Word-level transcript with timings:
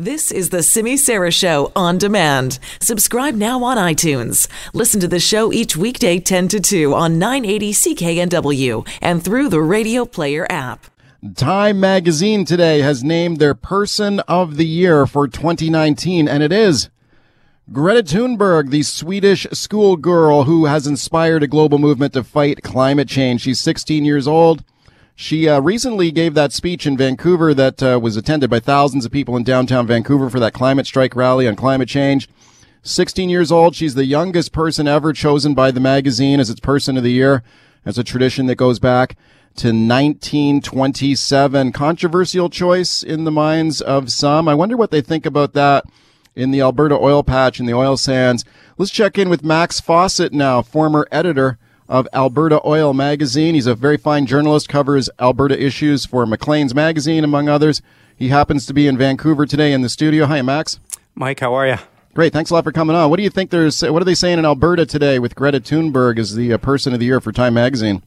This 0.00 0.30
is 0.30 0.50
the 0.50 0.62
Simi 0.62 0.96
Sara 0.96 1.32
Show 1.32 1.72
on 1.74 1.98
demand. 1.98 2.60
Subscribe 2.80 3.34
now 3.34 3.64
on 3.64 3.76
iTunes. 3.76 4.46
Listen 4.72 5.00
to 5.00 5.08
the 5.08 5.18
show 5.18 5.52
each 5.52 5.76
weekday 5.76 6.20
10 6.20 6.46
to 6.46 6.60
2 6.60 6.94
on 6.94 7.18
980 7.18 7.72
CKNW 7.72 8.88
and 9.02 9.24
through 9.24 9.48
the 9.48 9.60
Radio 9.60 10.04
Player 10.04 10.46
app. 10.48 10.86
Time 11.34 11.80
magazine 11.80 12.44
today 12.44 12.78
has 12.78 13.02
named 13.02 13.40
their 13.40 13.56
person 13.56 14.20
of 14.28 14.56
the 14.56 14.66
year 14.66 15.04
for 15.04 15.26
2019, 15.26 16.28
and 16.28 16.44
it 16.44 16.52
is 16.52 16.90
Greta 17.72 18.04
Thunberg, 18.04 18.70
the 18.70 18.84
Swedish 18.84 19.48
schoolgirl 19.52 20.44
who 20.44 20.66
has 20.66 20.86
inspired 20.86 21.42
a 21.42 21.48
global 21.48 21.78
movement 21.78 22.12
to 22.12 22.22
fight 22.22 22.62
climate 22.62 23.08
change. 23.08 23.40
She's 23.40 23.58
16 23.58 24.04
years 24.04 24.28
old. 24.28 24.62
She 25.20 25.48
uh, 25.48 25.58
recently 25.58 26.12
gave 26.12 26.34
that 26.34 26.52
speech 26.52 26.86
in 26.86 26.96
Vancouver 26.96 27.52
that 27.52 27.82
uh, 27.82 27.98
was 28.00 28.16
attended 28.16 28.50
by 28.50 28.60
thousands 28.60 29.04
of 29.04 29.10
people 29.10 29.36
in 29.36 29.42
downtown 29.42 29.84
Vancouver 29.84 30.30
for 30.30 30.38
that 30.38 30.52
climate 30.52 30.86
strike 30.86 31.16
rally 31.16 31.48
on 31.48 31.56
climate 31.56 31.88
change. 31.88 32.28
16 32.82 33.28
years 33.28 33.50
old, 33.50 33.74
she's 33.74 33.96
the 33.96 34.04
youngest 34.04 34.52
person 34.52 34.86
ever 34.86 35.12
chosen 35.12 35.54
by 35.54 35.72
the 35.72 35.80
magazine 35.80 36.38
as 36.38 36.50
its 36.50 36.60
person 36.60 36.96
of 36.96 37.02
the 37.02 37.10
year. 37.10 37.42
That's 37.82 37.98
a 37.98 38.04
tradition 38.04 38.46
that 38.46 38.54
goes 38.54 38.78
back 38.78 39.16
to 39.56 39.70
1927. 39.70 41.72
Controversial 41.72 42.48
choice 42.48 43.02
in 43.02 43.24
the 43.24 43.32
minds 43.32 43.80
of 43.80 44.12
some. 44.12 44.46
I 44.46 44.54
wonder 44.54 44.76
what 44.76 44.92
they 44.92 45.00
think 45.00 45.26
about 45.26 45.52
that 45.54 45.84
in 46.36 46.52
the 46.52 46.60
Alberta 46.60 46.94
oil 46.94 47.24
patch 47.24 47.58
and 47.58 47.68
the 47.68 47.74
oil 47.74 47.96
sands. 47.96 48.44
Let's 48.76 48.92
check 48.92 49.18
in 49.18 49.28
with 49.28 49.42
Max 49.42 49.80
Fawcett 49.80 50.32
now, 50.32 50.62
former 50.62 51.08
editor 51.10 51.58
of 51.88 52.06
Alberta 52.12 52.60
Oil 52.66 52.92
Magazine. 52.92 53.54
He's 53.54 53.66
a 53.66 53.74
very 53.74 53.96
fine 53.96 54.26
journalist, 54.26 54.68
covers 54.68 55.08
Alberta 55.18 55.60
issues 55.60 56.04
for 56.04 56.26
Maclean's 56.26 56.74
Magazine, 56.74 57.24
among 57.24 57.48
others. 57.48 57.80
He 58.16 58.28
happens 58.28 58.66
to 58.66 58.74
be 58.74 58.86
in 58.86 58.98
Vancouver 58.98 59.46
today 59.46 59.72
in 59.72 59.82
the 59.82 59.88
studio. 59.88 60.26
Hi, 60.26 60.42
Max. 60.42 60.80
Mike, 61.14 61.40
how 61.40 61.54
are 61.54 61.66
you? 61.66 61.76
Great. 62.14 62.32
Thanks 62.32 62.50
a 62.50 62.54
lot 62.54 62.64
for 62.64 62.72
coming 62.72 62.96
on. 62.96 63.10
What 63.10 63.16
do 63.16 63.22
you 63.22 63.30
think 63.30 63.50
there's, 63.50 63.80
what 63.82 64.02
are 64.02 64.04
they 64.04 64.14
saying 64.14 64.38
in 64.38 64.44
Alberta 64.44 64.84
today 64.86 65.18
with 65.18 65.36
Greta 65.36 65.60
Thunberg 65.60 66.18
as 66.18 66.34
the 66.34 66.52
uh, 66.52 66.58
person 66.58 66.92
of 66.92 66.98
the 66.98 67.06
year 67.06 67.20
for 67.20 67.30
Time 67.32 67.54
Magazine? 67.54 68.02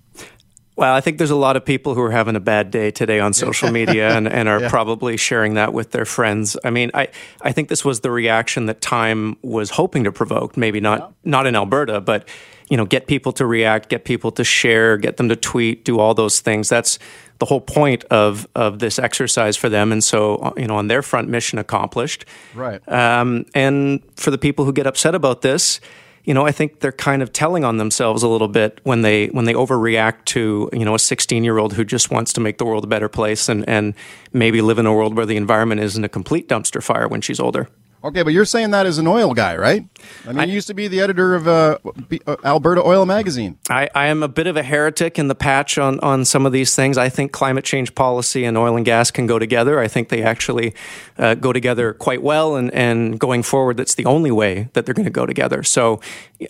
Well, 0.82 0.96
I 0.96 1.00
think 1.00 1.20
there's 1.20 1.30
a 1.30 1.36
lot 1.36 1.56
of 1.58 1.64
people 1.64 1.94
who 1.94 2.02
are 2.02 2.10
having 2.10 2.36
a 2.36 2.40
bad 2.40 2.72
day 2.72 2.90
today 2.90 3.20
on 3.20 3.34
social 3.34 3.72
media 3.80 4.18
and, 4.18 4.28
and 4.28 4.50
are 4.50 4.62
Yeah. 4.62 4.70
probably 4.70 5.16
sharing 5.16 5.54
that 5.54 5.74
with 5.74 5.92
their 5.92 6.06
friends. 6.06 6.58
I 6.64 6.72
mean, 6.72 6.90
I, 6.96 7.10
I 7.44 7.52
think 7.52 7.70
this 7.70 7.86
was 7.86 8.00
the 8.00 8.10
reaction 8.10 8.66
that 8.66 8.82
Time 8.82 9.38
was 9.44 9.70
hoping 9.70 10.06
to 10.06 10.12
provoke. 10.12 10.58
Maybe 10.58 10.80
not 10.80 11.14
not 11.24 11.46
in 11.46 11.56
Alberta, 11.56 12.02
but 12.02 12.28
you 12.68 12.78
know, 12.78 12.86
get 12.86 13.06
people 13.06 13.32
to 13.34 13.46
react, 13.46 13.90
get 13.90 14.06
people 14.06 14.32
to 14.32 14.44
share, 14.44 14.98
get 14.98 15.18
them 15.18 15.30
to 15.30 15.36
tweet, 15.36 15.86
do 15.86 16.00
all 16.00 16.16
those 16.16 16.40
things. 16.40 16.68
That's 16.68 16.98
the 17.38 17.46
whole 17.46 17.62
point 17.62 18.04
of 18.06 18.48
of 18.56 18.80
this 18.80 18.98
exercise 18.98 19.56
for 19.56 19.70
them. 19.70 19.92
And 19.92 20.04
so, 20.04 20.38
uh, 20.38 20.54
you 20.58 20.66
know, 20.66 20.78
on 20.78 20.88
their 20.88 21.04
front, 21.04 21.30
mission 21.30 21.60
accomplished. 21.60 22.26
Right. 22.56 22.82
Um, 22.90 23.46
and 23.54 24.02
for 24.16 24.32
the 24.32 24.40
people 24.40 24.66
who 24.66 24.74
get 24.74 24.88
upset 24.88 25.14
about 25.14 25.44
this, 25.44 25.80
you 26.24 26.34
know, 26.34 26.46
I 26.46 26.52
think 26.52 26.80
they're 26.80 26.92
kind 26.92 27.22
of 27.22 27.34
telling 27.34 27.64
on 27.64 27.78
themselves 27.78 28.24
a 28.24 28.28
little 28.28 28.48
bit 28.48 28.80
when 28.84 29.02
they 29.02 29.28
when 29.28 29.46
they 29.46 29.54
overreact 29.54 30.26
to 30.26 30.70
you 30.74 30.86
know 30.86 30.96
a 30.96 31.00
16 31.00 31.44
year 31.44 31.58
old 31.58 31.74
who 31.74 31.84
just 31.84 32.12
wants 32.12 32.34
to 32.34 32.42
make 32.42 32.58
the 32.58 32.66
world 32.66 32.84
a 32.84 32.88
better 32.88 33.10
place 33.10 33.50
and 33.50 33.68
and 33.68 33.94
maybe 34.34 34.62
live 34.62 34.80
in 34.80 34.86
a 34.86 34.94
world 34.94 35.16
where 35.16 35.26
the 35.26 35.38
environment 35.38 35.82
isn't 35.82 36.04
a 36.04 36.10
complete 36.10 36.48
dumpster 36.48 36.84
fire 36.84 37.08
when 37.08 37.22
she's 37.22 37.40
older. 37.40 37.68
Okay, 38.04 38.24
but 38.24 38.34
you're 38.34 38.46
saying 38.46 38.72
that 38.72 38.88
as 38.88 38.98
an 38.98 39.06
oil 39.06 39.36
guy, 39.36 39.56
right? 39.56 39.86
I 40.28 40.34
mean, 40.34 40.50
you 40.50 40.56
used 40.56 40.66
to 40.68 40.74
be 40.74 40.88
the 40.88 41.02
editor 41.02 41.36
of 41.36 41.48
uh, 41.48 41.78
uh, 42.26 42.36
Alberta 42.44 42.82
Oil 42.84 43.06
Magazine. 43.06 43.60
I, 43.70 43.90
I 43.94 44.08
am 44.08 44.24
a 44.24 44.28
bit 44.28 44.48
of 44.48 44.58
a 44.58 44.64
heretic 44.64 45.20
in 45.20 45.28
the 45.28 45.36
patch 45.36 45.78
on, 45.78 46.00
on 46.00 46.26
some 46.26 46.48
of 46.48 46.52
these 46.52 46.76
things. 46.76 46.98
I 46.98 47.10
think 47.10 47.32
climate 47.32 47.64
change 47.64 47.94
policy 47.94 48.44
and 48.44 48.58
oil 48.58 48.76
and 48.76 48.84
gas 48.84 49.12
can 49.12 49.28
go 49.28 49.38
together. 49.38 49.80
I 49.80 49.88
think 49.88 50.10
they 50.10 50.24
actually 50.24 50.74
uh, 51.20 51.36
go 51.36 51.54
together 51.54 51.94
quite 51.94 52.24
well, 52.24 52.56
and, 52.56 52.74
and 52.74 53.20
going 53.20 53.44
forward, 53.44 53.78
that's 53.78 53.94
the 53.94 54.06
only 54.06 54.32
way 54.32 54.70
that 54.74 54.88
they're 54.88 54.96
going 54.96 55.06
to 55.06 55.12
go 55.12 55.28
together. 55.28 55.62
So 55.62 56.00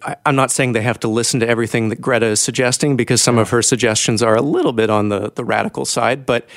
I, 0.03 0.15
I'm 0.25 0.37
not 0.37 0.51
saying 0.51 0.71
they 0.71 0.81
have 0.81 1.01
to 1.01 1.09
listen 1.09 1.41
to 1.41 1.47
everything 1.47 1.89
that 1.89 1.99
Greta 1.99 2.27
is 2.27 2.39
suggesting 2.39 2.95
because 2.95 3.21
some 3.21 3.37
of 3.37 3.49
her 3.49 3.61
suggestions 3.61 4.23
are 4.23 4.35
a 4.35 4.41
little 4.41 4.73
bit 4.73 4.89
on 4.89 5.09
the, 5.09 5.33
the 5.35 5.43
radical 5.43 5.83
side, 5.83 6.25
but 6.25 6.47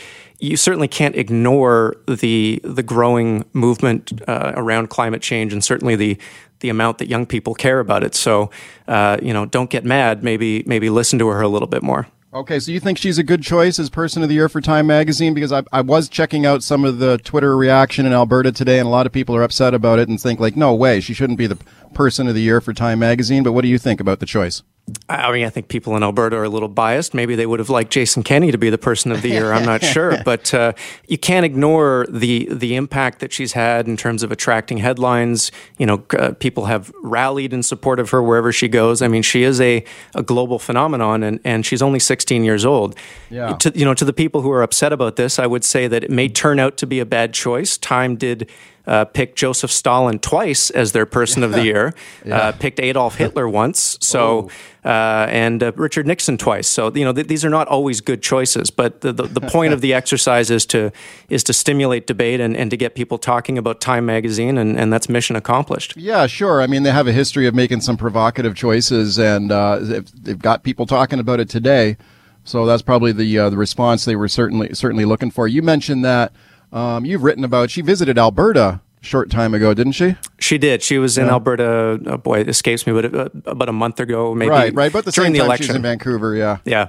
you 0.44 0.56
certainly 0.56 0.88
can't 0.88 1.16
ignore 1.16 1.97
the 2.06 2.60
the 2.62 2.82
growing 2.82 3.44
movement 3.53 4.12
uh, 4.28 4.53
around 4.56 4.88
climate 4.91 5.22
change, 5.22 5.53
and 5.53 5.65
certainly 5.65 5.97
the 5.97 6.19
the 6.60 6.69
amount 6.69 6.99
that 6.99 7.09
young 7.09 7.27
people 7.27 7.55
care 7.55 7.81
about 7.81 8.03
it. 8.05 8.15
So, 8.15 8.50
uh, 8.88 9.19
you 9.22 9.32
know, 9.32 9.47
don't 9.47 9.71
get 9.71 9.84
mad. 9.84 10.22
Maybe 10.22 10.62
maybe 10.66 10.91
listen 10.91 11.19
to 11.19 11.28
her 11.28 11.41
a 11.41 11.49
little 11.49 11.69
bit 11.69 11.82
more. 11.82 12.06
Okay, 12.32 12.59
so 12.59 12.72
you 12.72 12.81
think 12.81 12.99
she's 12.99 13.16
a 13.16 13.22
good 13.22 13.44
choice 13.44 13.78
as 13.78 13.88
person 13.88 14.25
of 14.25 14.28
the 14.28 14.34
year 14.34 14.49
for 14.49 14.60
Time 14.60 14.88
Magazine? 14.88 15.34
Because 15.34 15.53
I, 15.53 15.62
I 15.72 15.82
was 15.82 16.09
checking 16.09 16.44
out 16.44 16.65
some 16.65 16.84
of 16.84 16.99
the 16.99 17.19
Twitter 17.19 17.56
reaction 17.56 18.06
in 18.06 18.12
Alberta 18.12 18.50
today, 18.50 18.81
and 18.81 18.88
a 18.88 18.91
lot 18.91 19.06
of 19.06 19.12
people 19.12 19.37
are 19.37 19.44
upset 19.44 19.72
about 19.72 20.00
it 20.00 20.09
and 20.09 20.21
think 20.21 20.41
like, 20.41 20.56
no 20.56 20.75
way, 20.75 20.99
she 20.99 21.15
shouldn't 21.15 21.38
be 21.38 21.47
the 21.47 21.56
person 21.94 22.28
of 22.28 22.34
the 22.34 22.43
year 22.43 22.60
for 22.60 22.72
Time 22.72 22.99
Magazine. 22.99 23.43
But 23.43 23.53
what 23.53 23.62
do 23.62 23.69
you 23.69 23.78
think 23.78 24.00
about 24.00 24.21
the 24.21 24.27
choice? 24.27 24.62
I 25.09 25.32
mean, 25.32 25.47
I 25.47 25.50
think 25.50 25.69
people 25.69 25.97
in 25.97 26.03
Alberta 26.03 26.37
are 26.37 26.44
a 26.44 26.49
little 26.49 26.69
biased. 26.69 27.15
Maybe 27.15 27.37
they 27.37 27.47
would 27.47 27.59
have 27.59 27.71
liked 27.71 27.91
Jason 27.91 28.22
Kenney 28.22 28.53
to 28.53 28.59
be 28.59 28.69
the 28.69 28.77
person 28.77 29.12
of 29.12 29.22
the 29.22 29.31
year. 29.31 29.50
I'm 29.50 29.65
not 29.65 29.82
sure, 29.82 30.22
but 30.25 30.53
uh, 30.53 30.75
you 31.09 31.16
can't 31.16 31.47
ignore 31.47 32.06
the 32.10 32.47
the 32.50 32.77
impact 32.77 33.21
that 33.21 33.32
she's 33.32 33.53
had 33.53 33.88
in 33.88 33.97
terms 33.97 34.22
of 34.22 34.31
attracting 34.31 34.78
headlines. 34.78 35.50
You 35.78 35.87
know, 35.87 36.05
uh, 36.19 36.32
people 36.32 36.66
have 36.66 36.93
rallied 37.03 37.55
in 37.55 37.62
support 37.62 37.99
of 37.99 38.11
her 38.11 38.22
wherever 38.22 38.53
she 38.53 38.69
goes. 38.69 39.00
I 39.00 39.09
mean, 39.09 39.22
she 39.22 39.43
is 39.43 39.59
a, 39.59 39.84
a 40.15 40.22
global 40.22 40.59
phenomenon, 40.59 41.22
and, 41.22 41.41
and 41.44 41.65
she's 41.65 41.81
only 41.81 41.99
16 41.99 42.44
years 42.44 42.66
old. 42.66 42.94
Yeah. 43.31 43.55
To, 43.56 43.72
you 43.75 43.87
know, 43.87 43.94
to 43.94 44.05
the 44.05 44.12
people 44.12 44.43
who 44.43 44.50
are 44.50 44.62
upset 44.62 44.93
about 44.93 45.16
this, 45.16 45.38
I 45.38 45.47
would 45.47 45.65
say 45.65 45.88
that 45.88 46.05
it 46.05 46.11
may 46.11 46.28
turn 46.28 46.59
out 46.59 46.76
to 46.78 46.87
be 46.87 47.00
a 47.00 47.06
bad 47.06 47.32
choice. 47.32 47.78
Time 47.78 48.16
did. 48.16 48.50
Uh, 48.87 49.05
pick 49.05 49.34
Joseph 49.34 49.71
Stalin 49.71 50.19
twice 50.19 50.69
as 50.71 50.93
their 50.93 51.06
person 51.06 51.43
of 51.43 51.53
the 51.53 51.65
year. 51.71 51.95
Uh, 52.31 52.53
picked 52.53 52.81
Adolf 52.81 53.17
Hitler 53.17 53.49
once. 53.49 53.99
So 54.03 54.50
uh, 54.84 55.27
and 55.31 55.62
uh, 55.62 55.72
Richard 55.77 56.06
Nixon 56.06 56.37
twice. 56.37 56.69
So 56.69 56.93
you 56.94 57.05
know 57.05 57.12
th- 57.12 57.27
these 57.27 57.44
are 57.44 57.50
not 57.50 57.69
always 57.69 58.00
good 58.00 58.23
choices, 58.23 58.71
but 58.71 59.00
the, 59.00 59.12
the, 59.12 59.23
the 59.23 59.41
point 59.41 59.73
of 59.73 59.81
the 59.81 59.94
exercise 60.00 60.50
is 60.50 60.67
to 60.67 60.93
is 61.28 61.43
to 61.44 61.53
stimulate 61.53 62.06
debate 62.06 62.41
and, 62.41 62.56
and 62.56 62.71
to 62.71 62.77
get 62.77 62.94
people 62.94 63.17
talking 63.17 63.56
about 63.56 63.81
Time 63.81 64.05
magazine, 64.06 64.59
and, 64.59 64.78
and 64.78 64.93
that's 64.93 65.09
mission 65.09 65.37
accomplished. 65.37 65.97
Yeah, 65.97 66.27
sure. 66.27 66.61
I 66.61 66.67
mean, 66.67 66.83
they 66.83 66.91
have 66.91 67.06
a 67.06 67.12
history 67.12 67.47
of 67.47 67.55
making 67.55 67.81
some 67.81 67.97
provocative 67.97 68.55
choices, 68.55 69.19
and 69.19 69.50
uh, 69.50 69.78
they've, 69.78 70.25
they've 70.25 70.39
got 70.39 70.62
people 70.62 70.87
talking 70.87 71.19
about 71.19 71.41
it 71.41 71.49
today. 71.49 71.97
So 72.44 72.67
that's 72.67 72.83
probably 72.83 73.12
the 73.12 73.39
uh, 73.39 73.50
the 73.50 73.56
response 73.56 74.05
they 74.05 74.17
were 74.17 74.28
certainly 74.28 74.75
certainly 74.75 75.06
looking 75.06 75.31
for. 75.31 75.49
You 75.49 75.62
mentioned 75.62 76.05
that 76.05 76.33
um, 76.75 77.05
you've 77.05 77.23
written 77.23 77.45
about. 77.45 77.71
She 77.71 77.81
visited 77.81 78.19
Alberta 78.19 78.81
a 79.01 79.05
short 79.05 79.31
time 79.31 79.55
ago, 79.55 79.73
didn't 79.73 79.93
she? 79.93 80.17
She 80.39 80.59
did. 80.59 80.83
She 80.83 80.99
was 80.99 81.17
in 81.17 81.31
Alberta. 81.31 82.01
Oh 82.05 82.17
boy, 82.19 82.41
it 82.41 82.49
escapes 82.49 82.87
me, 82.87 82.93
but 82.93 83.15
uh, 83.15 83.29
about 83.47 83.69
a 83.69 83.73
month 83.73 84.01
ago, 84.01 84.35
maybe. 84.35 84.51
right, 84.51 84.75
right. 84.75 84.93
But 84.93 85.07
the 85.07 85.12
during 85.12 85.29
same 85.29 85.39
the 85.39 85.45
election. 85.45 85.67
she's 85.69 85.77
in 85.77 85.83
Vancouver. 85.83 86.35
Yeah. 86.35 86.59
yeah. 86.65 86.89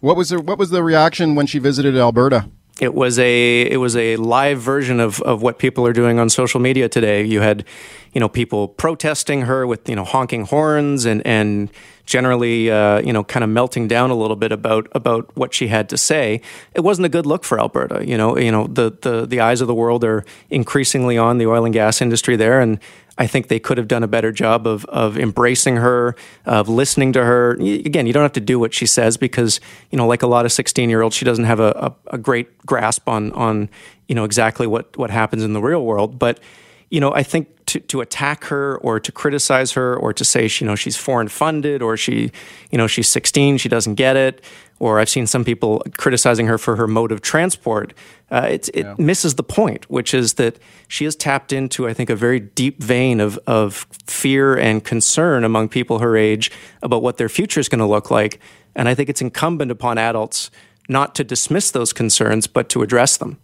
What 0.00 0.16
was 0.16 0.30
the 0.30 0.40
what 0.40 0.58
was 0.58 0.70
the 0.70 0.82
reaction 0.82 1.34
when 1.34 1.46
she 1.46 1.58
visited 1.58 1.96
Alberta? 1.96 2.48
it 2.80 2.94
was 2.94 3.18
a 3.18 3.70
it 3.70 3.76
was 3.76 3.94
a 3.94 4.16
live 4.16 4.58
version 4.58 5.00
of, 5.00 5.20
of 5.22 5.42
what 5.42 5.58
people 5.58 5.86
are 5.86 5.92
doing 5.92 6.18
on 6.18 6.30
social 6.30 6.60
media 6.60 6.88
today. 6.88 7.22
You 7.22 7.40
had, 7.40 7.64
you 8.12 8.20
know, 8.20 8.28
people 8.28 8.68
protesting 8.68 9.42
her 9.42 9.66
with 9.66 9.88
you 9.88 9.94
know 9.94 10.04
honking 10.04 10.46
horns 10.46 11.04
and 11.04 11.24
and 11.26 11.70
generally 12.06 12.70
uh, 12.70 13.00
you 13.00 13.12
know 13.12 13.24
kind 13.24 13.44
of 13.44 13.50
melting 13.50 13.88
down 13.88 14.10
a 14.10 14.14
little 14.14 14.36
bit 14.36 14.52
about 14.52 14.88
about 14.92 15.34
what 15.36 15.54
she 15.54 15.68
had 15.68 15.88
to 15.90 15.96
say. 15.96 16.40
It 16.74 16.80
wasn't 16.80 17.06
a 17.06 17.08
good 17.08 17.26
look 17.26 17.44
for 17.44 17.60
Alberta. 17.60 18.06
You 18.06 18.16
know, 18.16 18.36
you 18.36 18.52
know 18.52 18.66
the 18.66 18.96
the 19.00 19.26
the 19.26 19.40
eyes 19.40 19.60
of 19.60 19.68
the 19.68 19.74
world 19.74 20.04
are 20.04 20.24
increasingly 20.48 21.18
on 21.18 21.38
the 21.38 21.46
oil 21.46 21.64
and 21.64 21.74
gas 21.74 22.00
industry 22.00 22.36
there, 22.36 22.60
and 22.60 22.78
I 23.18 23.26
think 23.26 23.48
they 23.48 23.58
could 23.58 23.76
have 23.76 23.86
done 23.86 24.02
a 24.02 24.08
better 24.08 24.32
job 24.32 24.66
of 24.66 24.84
of 24.86 25.18
embracing 25.18 25.76
her, 25.76 26.16
of 26.46 26.68
listening 26.68 27.12
to 27.12 27.24
her. 27.24 27.52
Again, 27.52 28.06
you 28.06 28.12
don't 28.12 28.22
have 28.22 28.32
to 28.32 28.40
do 28.40 28.58
what 28.58 28.72
she 28.72 28.86
says 28.86 29.16
because 29.16 29.60
you 29.90 29.98
know, 29.98 30.06
like 30.06 30.22
a 30.22 30.26
lot 30.26 30.46
of 30.46 30.52
sixteen 30.52 30.88
year 30.88 31.02
olds, 31.02 31.14
she 31.14 31.24
doesn't 31.24 31.44
have 31.44 31.60
a, 31.60 31.94
a, 32.08 32.14
a 32.14 32.18
great 32.18 32.56
grasp 32.66 33.08
on 33.08 33.32
on 33.32 33.68
you 34.08 34.14
know 34.14 34.24
exactly 34.24 34.66
what 34.66 34.96
what 34.96 35.10
happens 35.10 35.44
in 35.44 35.52
the 35.52 35.60
real 35.60 35.84
world. 35.84 36.18
But 36.18 36.40
you 36.88 36.98
know, 36.98 37.12
I 37.12 37.22
think 37.22 37.48
to, 37.70 37.80
to 37.80 38.00
attack 38.00 38.44
her 38.44 38.78
or 38.78 38.98
to 38.98 39.12
criticize 39.12 39.72
her 39.72 39.96
or 39.96 40.12
to 40.12 40.24
say 40.24 40.48
you 40.58 40.66
know 40.66 40.74
she's 40.74 40.96
foreign 40.96 41.28
funded 41.28 41.82
or 41.82 41.96
she 41.96 42.32
you 42.70 42.78
know 42.78 42.88
she's 42.88 43.08
16 43.08 43.58
she 43.58 43.68
doesn't 43.68 43.94
get 43.94 44.16
it 44.16 44.44
or 44.80 44.98
I've 44.98 45.10
seen 45.10 45.26
some 45.26 45.44
people 45.44 45.82
criticizing 45.98 46.46
her 46.46 46.56
for 46.56 46.74
her 46.76 46.88
mode 46.88 47.12
of 47.12 47.20
transport. 47.20 47.92
Uh, 48.30 48.48
it's, 48.50 48.70
it 48.70 48.98
misses 48.98 49.34
the 49.34 49.42
point, 49.42 49.88
which 49.90 50.14
is 50.14 50.34
that 50.34 50.58
she 50.88 51.04
has 51.04 51.14
tapped 51.14 51.52
into 51.52 51.86
I 51.86 51.92
think 51.92 52.08
a 52.08 52.16
very 52.16 52.40
deep 52.40 52.82
vein 52.82 53.20
of 53.20 53.38
of 53.46 53.86
fear 54.06 54.56
and 54.56 54.82
concern 54.82 55.44
among 55.44 55.68
people 55.68 55.98
her 55.98 56.16
age 56.16 56.50
about 56.82 57.02
what 57.02 57.18
their 57.18 57.28
future 57.28 57.60
is 57.60 57.68
going 57.68 57.80
to 57.80 57.86
look 57.86 58.10
like, 58.10 58.40
and 58.74 58.88
I 58.88 58.94
think 58.94 59.08
it's 59.10 59.20
incumbent 59.20 59.70
upon 59.70 59.98
adults 59.98 60.50
not 60.88 61.14
to 61.16 61.24
dismiss 61.24 61.70
those 61.70 61.92
concerns 61.92 62.46
but 62.46 62.68
to 62.70 62.82
address 62.82 63.18
them. 63.18 63.38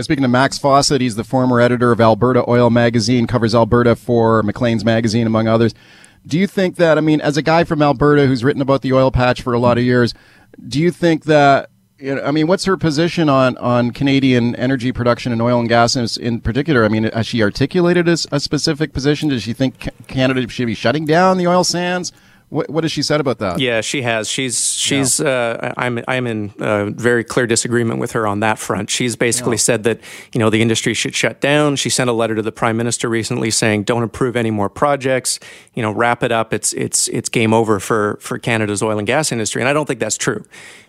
Speaking 0.00 0.24
of 0.24 0.30
Max 0.30 0.56
Fawcett, 0.58 1.02
he's 1.02 1.16
the 1.16 1.24
former 1.24 1.60
editor 1.60 1.92
of 1.92 2.00
Alberta 2.00 2.48
Oil 2.48 2.70
Magazine, 2.70 3.26
covers 3.26 3.54
Alberta 3.54 3.94
for 3.94 4.42
Maclean's 4.42 4.86
Magazine, 4.86 5.26
among 5.26 5.48
others. 5.48 5.74
Do 6.26 6.38
you 6.38 6.46
think 6.46 6.76
that, 6.76 6.96
I 6.96 7.02
mean, 7.02 7.20
as 7.20 7.36
a 7.36 7.42
guy 7.42 7.64
from 7.64 7.82
Alberta 7.82 8.26
who's 8.26 8.42
written 8.42 8.62
about 8.62 8.80
the 8.80 8.94
oil 8.94 9.10
patch 9.10 9.42
for 9.42 9.52
a 9.52 9.58
lot 9.58 9.76
of 9.76 9.84
years, 9.84 10.14
do 10.66 10.80
you 10.80 10.90
think 10.90 11.24
that 11.24 11.68
you 11.98 12.14
know, 12.14 12.22
I 12.24 12.30
mean, 12.30 12.46
what's 12.46 12.64
her 12.64 12.76
position 12.76 13.28
on, 13.28 13.56
on 13.58 13.90
Canadian 13.92 14.56
energy 14.56 14.92
production 14.92 15.30
and 15.30 15.42
oil 15.42 15.60
and 15.60 15.68
gas 15.68 15.94
in, 15.94 16.08
in 16.20 16.40
particular? 16.40 16.84
I 16.84 16.88
mean, 16.88 17.04
has 17.04 17.26
she 17.26 17.42
articulated 17.42 18.08
a, 18.08 18.16
a 18.32 18.40
specific 18.40 18.92
position? 18.92 19.28
Does 19.28 19.42
she 19.42 19.52
think 19.52 19.88
Canada 20.08 20.48
should 20.48 20.66
be 20.66 20.74
shutting 20.74 21.04
down 21.04 21.38
the 21.38 21.46
oil 21.46 21.64
sands? 21.64 22.12
What, 22.52 22.68
what 22.68 22.84
has 22.84 22.92
she 22.92 23.02
said 23.02 23.18
about 23.18 23.38
that? 23.38 23.60
Yeah, 23.60 23.80
she 23.80 24.02
has. 24.02 24.28
She's 24.28 24.74
she's. 24.74 25.20
Yeah. 25.20 25.26
Uh, 25.26 25.74
I'm 25.78 26.04
I'm 26.06 26.26
in 26.26 26.50
uh, 26.60 26.90
very 26.90 27.24
clear 27.24 27.46
disagreement 27.46 27.98
with 27.98 28.12
her 28.12 28.26
on 28.26 28.40
that 28.40 28.58
front. 28.58 28.90
She's 28.90 29.16
basically 29.16 29.54
yeah. 29.54 29.60
said 29.60 29.84
that 29.84 30.00
you 30.34 30.38
know 30.38 30.50
the 30.50 30.60
industry 30.60 30.92
should 30.92 31.14
shut 31.14 31.40
down. 31.40 31.76
She 31.76 31.88
sent 31.88 32.10
a 32.10 32.12
letter 32.12 32.34
to 32.34 32.42
the 32.42 32.52
prime 32.52 32.76
minister 32.76 33.08
recently 33.08 33.50
saying 33.50 33.84
don't 33.84 34.02
approve 34.02 34.36
any 34.36 34.50
more 34.50 34.68
projects. 34.68 35.40
You 35.72 35.80
know, 35.80 35.92
wrap 35.92 36.22
it 36.22 36.30
up. 36.30 36.52
It's 36.52 36.74
it's 36.74 37.08
it's 37.08 37.30
game 37.30 37.54
over 37.54 37.80
for 37.80 38.18
for 38.20 38.38
Canada's 38.38 38.82
oil 38.82 38.98
and 38.98 39.06
gas 39.06 39.32
industry. 39.32 39.62
And 39.62 39.68
I 39.70 39.72
don't 39.72 39.86
think 39.86 39.98
that's 39.98 40.18
true. 40.18 40.44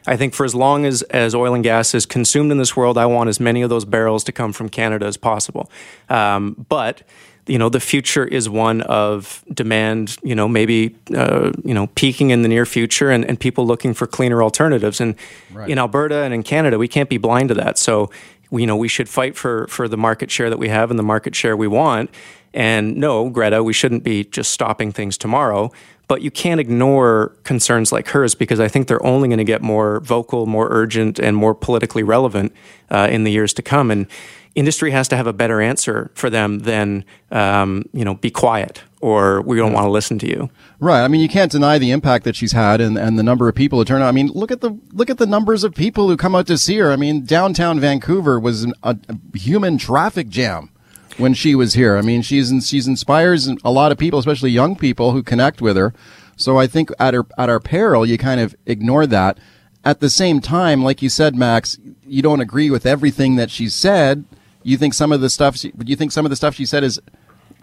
I 0.06 0.18
think 0.18 0.34
for 0.34 0.44
as 0.44 0.54
long 0.54 0.86
as 0.86 1.02
as 1.04 1.34
oil 1.34 1.54
and 1.54 1.64
gas 1.64 1.96
is 1.96 2.06
consumed 2.06 2.52
in 2.52 2.58
this 2.58 2.76
world, 2.76 2.98
I 2.98 3.06
want 3.06 3.30
as 3.30 3.40
many 3.40 3.62
of 3.62 3.70
those 3.70 3.86
barrels 3.86 4.26
to 4.26 4.34
come 4.34 4.52
from 4.52 4.68
Canada 4.68 5.06
as 5.06 5.16
possible. 5.16 5.72
Um, 6.10 6.66
but 6.68 7.04
you 7.48 7.58
know 7.58 7.70
the 7.70 7.80
future 7.80 8.26
is 8.26 8.50
one 8.50 8.82
of 8.82 9.44
demand 9.54 10.18
you 10.24 10.36
know 10.36 10.48
maybe 10.48 10.96
uh, 11.16 11.52
you 11.64 11.74
know 11.74 11.88
peaking 11.96 12.30
in 12.30 12.42
the 12.42 12.48
near 12.48 12.66
future 12.66 13.10
and, 13.10 13.26
and 13.26 13.40
people 13.40 13.66
looking 13.66 13.94
for 13.94 14.08
cleaner 14.08 14.42
alternatives 14.42 15.02
and 15.02 15.16
right. 15.52 15.70
in 15.70 15.78
alberta 15.78 16.24
and 16.24 16.34
in 16.34 16.44
canada 16.44 16.78
we 16.78 16.88
can't 16.88 17.10
be 17.10 17.18
blind 17.18 17.50
to 17.50 17.56
that 17.56 17.78
so 17.78 18.10
you 18.52 18.66
know 18.66 18.78
we 18.78 18.88
should 18.88 19.10
fight 19.10 19.36
for 19.36 19.68
for 19.68 19.88
the 19.88 19.98
market 19.98 20.32
share 20.32 20.50
that 20.50 20.60
we 20.60 20.70
have 20.70 20.90
and 20.90 21.00
the 21.00 21.04
market 21.04 21.36
share 21.36 21.58
we 21.58 21.68
want 21.68 22.10
and 22.54 22.96
no 22.96 23.30
greta 23.30 23.64
we 23.64 23.74
shouldn't 23.74 24.04
be 24.04 24.24
just 24.24 24.52
stopping 24.52 24.92
things 24.92 25.18
tomorrow 25.18 25.72
but 26.08 26.22
you 26.22 26.30
can't 26.30 26.60
ignore 26.60 27.36
concerns 27.44 27.92
like 27.92 28.10
hers 28.10 28.36
because 28.36 28.60
I 28.60 28.68
think 28.68 28.88
they're 28.88 29.04
only 29.06 29.30
going 29.30 29.38
to 29.38 29.44
get 29.44 29.62
more 29.62 30.00
vocal, 30.02 30.46
more 30.46 30.68
urgent, 30.70 31.18
and 31.18 31.36
more 31.36 31.56
politically 31.56 32.04
relevant 32.04 32.54
uh, 32.92 33.08
in 33.10 33.24
the 33.24 33.32
years 33.32 33.54
to 33.54 33.62
come. 33.62 33.90
And 33.90 34.08
industry 34.56 34.92
has 34.92 35.08
to 35.08 35.18
have 35.18 35.28
a 35.28 35.34
better 35.34 35.62
answer 35.62 36.12
for 36.14 36.30
them 36.30 36.60
than 36.60 37.06
um, 37.32 37.86
you 37.94 38.06
know 38.06 38.16
be 38.16 38.30
quiet 38.30 38.84
or 39.04 39.42
we 39.42 39.58
don't 39.58 39.74
want 39.74 39.86
to 39.86 39.92
listen 39.92 40.18
to 40.18 40.30
you. 40.30 40.50
Right. 40.80 41.04
I 41.04 41.10
mean, 41.10 41.20
you 41.20 41.28
can't 41.28 41.52
deny 41.52 41.78
the 41.78 41.92
impact 41.92 42.24
that 42.24 42.38
she's 42.38 42.54
had 42.54 42.80
and, 42.80 42.98
and 42.98 43.20
the 43.20 43.24
number 43.24 43.50
of 43.50 43.56
people 43.56 43.78
who 43.78 43.84
turn 43.84 44.02
out. 44.02 44.08
I 44.08 44.14
mean, 44.14 44.28
look 44.28 44.50
at 44.50 44.62
the 44.62 44.80
look 44.94 45.10
at 45.10 45.18
the 45.18 45.26
numbers 45.26 45.66
of 45.66 45.76
people 45.76 46.08
who 46.08 46.16
come 46.16 46.34
out 46.34 46.48
to 46.48 46.58
see 46.58 46.78
her. 46.78 46.90
I 46.90 46.96
mean, 46.96 47.26
downtown 47.26 47.82
Vancouver 47.82 48.40
was 48.40 48.64
an, 48.64 48.74
a, 48.82 48.98
a 49.10 49.38
human 49.38 49.78
traffic 49.78 50.30
jam 50.30 50.70
when 51.18 51.34
she 51.34 51.54
was 51.54 51.74
here. 51.74 51.98
I 51.98 52.02
mean, 52.02 52.22
she's 52.22 52.50
she's 52.66 52.88
inspires 52.88 53.50
a 53.66 53.72
lot 53.72 53.92
of 53.92 53.98
people, 53.98 54.20
especially 54.20 54.52
young 54.52 54.78
people 54.78 55.12
who 55.12 55.22
connect 55.22 55.62
with 55.62 55.76
her. 55.76 55.94
So 56.38 56.58
I 56.58 56.66
think 56.66 56.90
at 56.98 57.14
her 57.14 57.26
at 57.38 57.50
our 57.50 57.60
peril, 57.60 58.06
you 58.06 58.18
kind 58.18 58.40
of 58.40 58.56
ignore 58.66 59.06
that. 59.08 59.38
At 59.84 60.00
the 60.00 60.10
same 60.10 60.40
time, 60.40 60.82
like 60.82 61.02
you 61.02 61.10
said, 61.10 61.36
Max, 61.36 61.78
you 62.06 62.22
don't 62.22 62.40
agree 62.40 62.70
with 62.70 62.86
everything 62.86 63.36
that 63.36 63.52
she 63.52 63.68
said 63.68 64.24
you 64.64 64.78
think 64.78 64.94
some 64.94 65.12
of 65.12 65.22
the 65.22 65.30
stuff 65.30 65.58
she, 65.58 65.72
you 65.86 65.96
think 65.96 66.12
some 66.12 66.26
of 66.26 66.30
the 66.30 66.36
stuff 66.36 66.56
she 66.56 66.66
said 66.66 66.84
is 66.84 67.00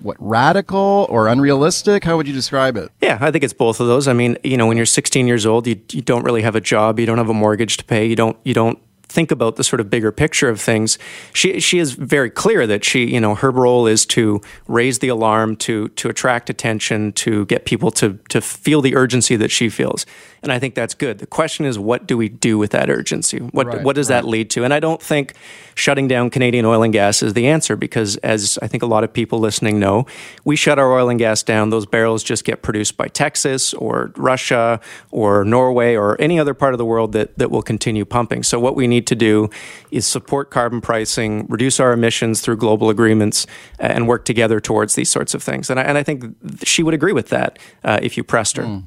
what 0.03 0.17
radical 0.19 1.07
or 1.11 1.29
unrealistic? 1.29 2.05
How 2.05 2.17
would 2.17 2.27
you 2.27 2.33
describe 2.33 2.77
it? 2.77 2.91
Yeah 3.01 3.19
i 3.21 3.31
think 3.31 3.45
it's 3.45 3.53
both 3.53 3.81
of 3.81 3.87
those. 3.87 4.09
I 4.09 4.13
mean 4.13 4.39
you 4.45 4.57
know 4.57 4.67
when 4.67 4.77
you're 4.77 4.87
16 4.87 5.27
years 5.27 5.45
old 5.47 5.67
you, 5.67 5.81
you 5.93 6.03
don't 6.03 6.25
really 6.25 6.43
have 6.43 6.55
a 6.57 6.61
job 6.61 6.99
you 6.99 7.07
don't 7.07 7.19
have 7.19 7.29
a 7.29 7.35
mortgage 7.35 7.77
to 7.79 7.85
pay 7.85 8.07
you 8.07 8.17
don't 8.17 8.37
you 8.45 8.55
don't 8.55 8.79
think 9.11 9.31
about 9.31 9.57
the 9.57 9.65
sort 9.65 9.81
of 9.81 9.91
bigger 9.91 10.13
picture 10.13 10.49
of 10.49 10.61
things, 10.61 10.99
she 11.33 11.61
she 11.61 11.79
is 11.79 11.93
very 11.93 12.31
clear 12.31 12.67
that 12.67 12.85
she 12.85 13.05
you 13.13 13.21
know 13.21 13.35
her 13.35 13.51
role 13.51 13.87
is 13.87 14.07
to 14.07 14.41
raise 14.69 15.01
the 15.01 15.09
alarm, 15.09 15.57
to 15.57 15.89
to 15.89 16.09
attract 16.09 16.49
attention, 16.49 17.13
to 17.13 17.45
get 17.47 17.65
people 17.65 17.91
to 17.93 18.19
to 18.29 18.41
feel 18.41 18.81
the 18.81 18.95
urgency 18.95 19.37
that 19.37 19.51
she 19.51 19.69
feels, 19.69 20.07
and 20.43 20.53
I 20.53 20.59
think 20.59 20.75
that's 20.75 20.95
good. 20.95 21.19
The 21.19 21.27
question 21.27 21.67
is, 21.67 21.79
what 21.79 22.07
do 22.07 22.17
we 22.17 22.29
do 22.29 22.57
with 22.57 22.71
that 22.71 22.89
urgency? 22.89 23.39
What 23.39 23.67
right, 23.67 23.83
what 23.83 23.97
does 23.97 24.09
right. 24.09 24.23
that 24.23 24.29
lead 24.29 24.51
to? 24.51 24.65
And 24.65 24.73
I 24.73 24.81
don't 24.81 25.03
think 25.03 25.35
shutting 25.75 26.09
down 26.09 26.31
Canadian 26.31 26.65
oil 26.65 26.83
and 26.83 26.93
gas 26.93 27.23
is 27.23 27.35
the 27.35 27.49
answer 27.49 27.77
because, 27.77 28.17
as 28.19 28.59
I 28.63 28.67
think 28.67 28.83
a 28.83 28.87
lot 28.87 29.05
of 29.05 29.13
people 29.13 29.39
listening 29.39 29.79
know, 29.79 30.07
we 30.45 30.57
shut 30.57 30.79
our 30.79 30.93
oil 30.93 31.09
and 31.09 31.19
gas 31.19 31.43
down, 31.43 31.71
those 31.71 31.87
barrels 31.87 32.23
just 32.23 32.45
get 32.45 32.63
produced 32.63 32.97
by 32.97 33.09
Texas 33.09 33.75
or 33.75 34.13
Russia 34.17 34.81
or 35.11 35.45
Norway 35.45 35.95
or 35.95 36.21
any 36.21 36.39
other 36.39 36.55
part 36.55 36.75
of 36.75 36.79
the 36.79 36.85
world 36.85 37.13
that 37.13 37.37
that 37.39 37.51
will 37.51 37.63
continue 37.63 38.05
pumping. 38.05 38.43
So 38.43 38.59
what 38.59 38.77
we 38.77 38.87
need 38.87 39.00
need 39.01 39.07
to 39.09 39.17
do 39.17 39.51
is 39.91 40.07
support 40.07 40.51
carbon 40.51 40.81
pricing, 40.81 41.47
reduce 41.49 41.81
our 41.81 41.93
emissions 41.93 42.41
through 42.41 42.57
global 42.57 42.91
agreements, 42.91 43.47
uh, 43.81 43.87
and 43.87 44.07
work 44.07 44.25
together 44.25 44.61
towards 44.61 44.95
these 44.95 45.11
sorts 45.11 45.35
of 45.35 45.43
things. 45.43 45.71
And 45.71 45.81
I, 45.81 45.83
and 45.83 45.99
I 45.99 46.03
think 46.03 46.25
she 46.65 46.83
would 46.83 46.95
agree 46.95 47.13
with 47.13 47.29
that 47.31 47.59
uh, 47.83 47.99
if 48.03 48.17
you 48.17 48.25
pressed 48.25 48.57
her. 48.57 48.65
Mm. 48.65 48.85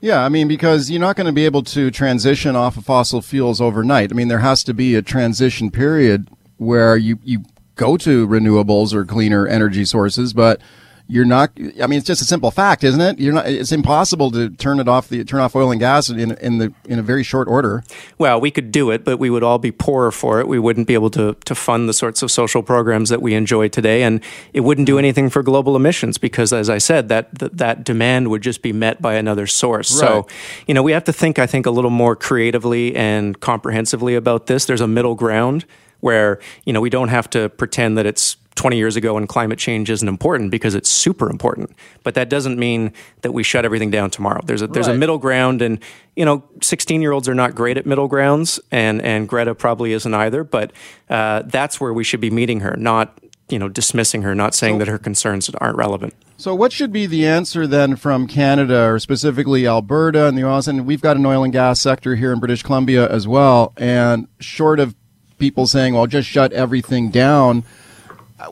Yeah, 0.00 0.22
I 0.22 0.28
mean, 0.28 0.48
because 0.48 0.90
you're 0.90 1.00
not 1.00 1.16
going 1.16 1.26
to 1.26 1.32
be 1.32 1.46
able 1.46 1.62
to 1.62 1.90
transition 1.90 2.54
off 2.56 2.76
of 2.76 2.84
fossil 2.84 3.22
fuels 3.22 3.60
overnight. 3.60 4.12
I 4.12 4.14
mean, 4.14 4.28
there 4.28 4.40
has 4.40 4.62
to 4.64 4.74
be 4.74 4.94
a 4.94 5.00
transition 5.02 5.70
period 5.70 6.28
where 6.58 6.96
you, 6.96 7.18
you 7.24 7.44
go 7.74 7.96
to 7.96 8.28
renewables 8.28 8.92
or 8.92 9.06
cleaner 9.06 9.46
energy 9.46 9.84
sources, 9.86 10.34
but 10.34 10.60
you're 11.06 11.24
not 11.24 11.50
i 11.82 11.86
mean 11.86 11.98
it's 11.98 12.06
just 12.06 12.22
a 12.22 12.24
simple 12.24 12.50
fact 12.50 12.82
isn't 12.82 13.00
it? 13.00 13.18
You're 13.18 13.34
not 13.34 13.46
it's 13.46 13.72
impossible 13.72 14.30
to 14.30 14.48
turn 14.50 14.80
it 14.80 14.88
off 14.88 15.08
the 15.08 15.24
turn 15.24 15.40
off 15.40 15.54
oil 15.54 15.70
and 15.70 15.78
gas 15.78 16.08
in 16.08 16.32
in 16.32 16.58
the 16.58 16.72
in 16.86 16.98
a 16.98 17.02
very 17.02 17.22
short 17.22 17.46
order. 17.46 17.84
Well 18.16 18.40
we 18.40 18.50
could 18.50 18.72
do 18.72 18.90
it 18.90 19.04
but 19.04 19.18
we 19.18 19.28
would 19.28 19.42
all 19.42 19.58
be 19.58 19.70
poorer 19.70 20.10
for 20.10 20.40
it. 20.40 20.48
We 20.48 20.58
wouldn't 20.58 20.86
be 20.86 20.94
able 20.94 21.10
to 21.10 21.34
to 21.44 21.54
fund 21.54 21.88
the 21.88 21.92
sorts 21.92 22.22
of 22.22 22.30
social 22.30 22.62
programs 22.62 23.10
that 23.10 23.20
we 23.20 23.34
enjoy 23.34 23.68
today 23.68 24.02
and 24.02 24.20
it 24.52 24.60
wouldn't 24.60 24.86
do 24.86 24.98
anything 24.98 25.28
for 25.28 25.42
global 25.42 25.76
emissions 25.76 26.16
because 26.16 26.52
as 26.52 26.70
i 26.70 26.78
said 26.78 27.08
that 27.08 27.34
that, 27.38 27.58
that 27.58 27.84
demand 27.84 28.28
would 28.28 28.42
just 28.42 28.62
be 28.62 28.72
met 28.72 29.02
by 29.02 29.14
another 29.14 29.46
source. 29.46 29.92
Right. 29.92 30.08
so 30.08 30.26
you 30.66 30.74
know 30.74 30.82
we 30.82 30.92
have 30.92 31.04
to 31.04 31.12
think 31.12 31.38
i 31.38 31.46
think 31.46 31.66
a 31.66 31.70
little 31.70 31.90
more 31.90 32.16
creatively 32.16 32.96
and 32.96 33.38
comprehensively 33.40 34.14
about 34.14 34.46
this. 34.46 34.64
There's 34.64 34.80
a 34.80 34.88
middle 34.88 35.14
ground 35.14 35.64
where 36.00 36.38
you 36.64 36.72
know 36.72 36.80
we 36.80 36.90
don't 36.90 37.08
have 37.08 37.28
to 37.30 37.48
pretend 37.50 37.96
that 37.96 38.06
it's 38.06 38.36
20 38.56 38.76
years 38.76 38.96
ago 38.96 39.16
and 39.16 39.28
climate 39.28 39.58
change 39.58 39.90
isn't 39.90 40.06
important 40.06 40.50
because 40.50 40.74
it's 40.74 40.88
super 40.88 41.28
important. 41.28 41.70
But 42.02 42.14
that 42.14 42.28
doesn't 42.28 42.58
mean 42.58 42.92
that 43.22 43.32
we 43.32 43.42
shut 43.42 43.64
everything 43.64 43.90
down 43.90 44.10
tomorrow. 44.10 44.40
There's 44.44 44.62
a 44.62 44.66
there's 44.66 44.86
right. 44.86 44.96
a 44.96 44.98
middle 44.98 45.18
ground 45.18 45.62
and 45.62 45.80
you 46.16 46.24
know, 46.24 46.44
16 46.62 47.02
year 47.02 47.12
olds 47.12 47.28
are 47.28 47.34
not 47.34 47.54
great 47.54 47.76
at 47.76 47.86
middle 47.86 48.08
grounds 48.08 48.60
and 48.70 49.02
and 49.02 49.28
Greta 49.28 49.54
probably 49.54 49.92
isn't 49.92 50.14
either, 50.14 50.44
but 50.44 50.72
uh, 51.10 51.42
that's 51.46 51.80
where 51.80 51.92
we 51.92 52.04
should 52.04 52.20
be 52.20 52.30
meeting 52.30 52.60
her, 52.60 52.76
not 52.76 53.18
you 53.48 53.58
know, 53.58 53.68
dismissing 53.68 54.22
her, 54.22 54.34
not 54.34 54.54
saying 54.54 54.76
so, 54.76 54.78
that 54.80 54.88
her 54.88 54.98
concerns 54.98 55.50
aren't 55.50 55.76
relevant. 55.76 56.14
So, 56.36 56.54
what 56.54 56.72
should 56.72 56.92
be 56.92 57.06
the 57.06 57.26
answer 57.26 57.66
then 57.66 57.96
from 57.96 58.26
Canada, 58.26 58.84
or 58.84 58.98
specifically 58.98 59.66
Alberta 59.66 60.26
and 60.26 60.36
the 60.36 60.44
oil? 60.44 60.62
And 60.66 60.86
we've 60.86 61.00
got 61.00 61.16
an 61.16 61.26
oil 61.26 61.44
and 61.44 61.52
gas 61.52 61.80
sector 61.80 62.16
here 62.16 62.32
in 62.32 62.40
British 62.40 62.62
Columbia 62.62 63.08
as 63.08 63.28
well. 63.28 63.72
And 63.76 64.28
short 64.40 64.80
of 64.80 64.94
people 65.38 65.66
saying, 65.66 65.94
"Well, 65.94 66.06
just 66.06 66.28
shut 66.28 66.52
everything 66.52 67.10
down," 67.10 67.64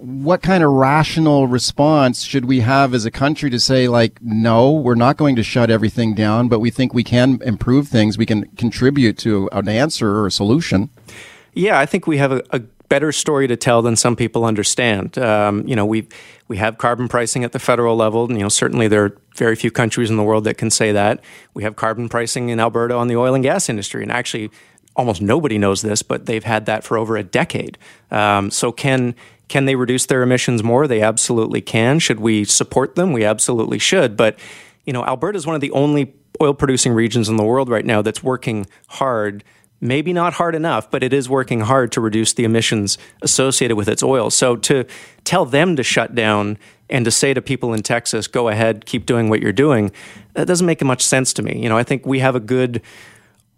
what 0.00 0.42
kind 0.42 0.62
of 0.62 0.70
rational 0.70 1.46
response 1.46 2.22
should 2.22 2.44
we 2.44 2.60
have 2.60 2.94
as 2.94 3.04
a 3.04 3.10
country 3.10 3.50
to 3.50 3.60
say 3.60 3.88
like 3.88 4.20
no 4.22 4.70
we're 4.70 4.94
not 4.94 5.16
going 5.16 5.36
to 5.36 5.42
shut 5.42 5.70
everything 5.70 6.14
down 6.14 6.48
but 6.48 6.60
we 6.60 6.70
think 6.70 6.94
we 6.94 7.04
can 7.04 7.40
improve 7.42 7.88
things. 7.88 8.18
We 8.18 8.26
can 8.26 8.44
contribute 8.56 9.18
to 9.18 9.48
an 9.52 9.68
answer 9.68 10.16
or 10.16 10.26
a 10.26 10.30
solution? 10.30 10.90
Yeah 11.54 11.78
i 11.78 11.86
think 11.86 12.06
we 12.06 12.18
have 12.18 12.32
a, 12.32 12.42
a 12.50 12.60
better 12.92 13.10
story 13.10 13.46
to 13.48 13.56
tell 13.56 13.80
than 13.80 13.96
some 13.96 14.14
people 14.14 14.44
understand. 14.44 15.16
Um, 15.16 15.66
you 15.66 15.74
know 15.74 15.86
we 15.86 16.08
we 16.48 16.58
have 16.58 16.76
carbon 16.76 17.08
pricing 17.08 17.42
at 17.42 17.52
the 17.52 17.58
federal 17.58 17.96
level 17.96 18.26
and 18.26 18.36
you 18.36 18.42
know 18.42 18.50
certainly 18.50 18.86
there 18.86 19.04
are 19.04 19.16
very 19.34 19.56
few 19.56 19.70
countries 19.70 20.10
in 20.10 20.18
the 20.18 20.22
world 20.22 20.44
that 20.44 20.58
can 20.58 20.70
say 20.70 20.92
that. 20.92 21.20
We 21.54 21.62
have 21.62 21.74
carbon 21.74 22.10
pricing 22.10 22.50
in 22.50 22.60
alberta 22.60 22.94
on 22.94 23.08
the 23.08 23.16
oil 23.16 23.34
and 23.34 23.42
gas 23.42 23.70
industry 23.70 24.02
and 24.02 24.12
actually 24.12 24.50
almost 24.94 25.22
nobody 25.22 25.58
knows 25.58 25.82
this, 25.82 26.02
but 26.02 26.26
they've 26.26 26.44
had 26.44 26.66
that 26.66 26.84
for 26.84 26.98
over 26.98 27.16
a 27.16 27.22
decade. 27.22 27.78
Um, 28.10 28.50
so 28.50 28.72
can 28.72 29.14
can 29.52 29.66
they 29.66 29.74
reduce 29.74 30.06
their 30.06 30.22
emissions 30.22 30.62
more? 30.62 30.88
They 30.88 31.02
absolutely 31.02 31.60
can. 31.60 31.98
Should 31.98 32.20
we 32.20 32.42
support 32.44 32.94
them? 32.94 33.12
We 33.12 33.22
absolutely 33.22 33.78
should. 33.78 34.16
But, 34.16 34.38
you 34.86 34.94
know, 34.94 35.04
Alberta 35.04 35.36
is 35.36 35.46
one 35.46 35.54
of 35.54 35.60
the 35.60 35.70
only 35.72 36.14
oil 36.40 36.54
producing 36.54 36.94
regions 36.94 37.28
in 37.28 37.36
the 37.36 37.44
world 37.44 37.68
right 37.68 37.84
now 37.84 38.00
that's 38.00 38.22
working 38.22 38.66
hard. 38.88 39.44
Maybe 39.78 40.14
not 40.14 40.32
hard 40.32 40.54
enough, 40.54 40.90
but 40.90 41.02
it 41.02 41.12
is 41.12 41.28
working 41.28 41.60
hard 41.60 41.92
to 41.92 42.00
reduce 42.00 42.32
the 42.32 42.44
emissions 42.44 42.96
associated 43.20 43.76
with 43.76 43.90
its 43.90 44.02
oil. 44.02 44.30
So 44.30 44.56
to 44.56 44.86
tell 45.24 45.44
them 45.44 45.76
to 45.76 45.82
shut 45.82 46.14
down 46.14 46.56
and 46.88 47.04
to 47.04 47.10
say 47.10 47.34
to 47.34 47.42
people 47.42 47.74
in 47.74 47.82
Texas, 47.82 48.28
go 48.28 48.48
ahead, 48.48 48.86
keep 48.86 49.04
doing 49.04 49.28
what 49.28 49.42
you're 49.42 49.52
doing, 49.52 49.92
that 50.32 50.46
doesn't 50.46 50.66
make 50.66 50.82
much 50.82 51.04
sense 51.04 51.34
to 51.34 51.42
me. 51.42 51.62
You 51.62 51.68
know, 51.68 51.76
I 51.76 51.82
think 51.82 52.06
we 52.06 52.20
have 52.20 52.34
a 52.34 52.40
good 52.40 52.80